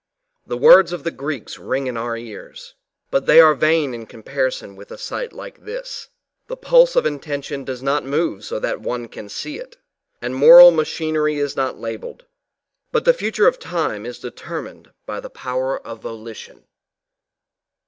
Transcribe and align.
The 0.47 0.57
words 0.57 0.93
of 0.93 1.03
the 1.03 1.11
Greeks 1.11 1.59
ring 1.59 1.85
in 1.85 1.95
our 1.95 2.17
ears, 2.17 2.73
but 3.11 3.27
they 3.27 3.39
are 3.39 3.53
vain 3.53 3.93
in 3.93 4.07
comparison 4.07 4.75
with 4.75 4.89
a 4.89 4.97
sight 4.97 5.31
like 5.31 5.63
this, 5.63 6.07
The 6.47 6.57
pulse 6.57 6.95
of 6.95 7.05
intention 7.05 7.63
does 7.63 7.83
not 7.83 8.03
move 8.03 8.43
so 8.43 8.57
that 8.57 8.81
one 8.81 9.07
can 9.07 9.29
see 9.29 9.59
it, 9.59 9.77
and 10.19 10.33
moral 10.33 10.71
machinery 10.71 11.35
is 11.37 11.55
not 11.55 11.77
labelled, 11.77 12.25
but 12.91 13.05
the 13.05 13.13
future 13.13 13.45
of 13.47 13.59
time 13.59 14.07
is 14.07 14.17
determined 14.17 14.89
by 15.05 15.19
the 15.19 15.29
power 15.29 15.79
of 15.85 16.01
volition. 16.01 16.63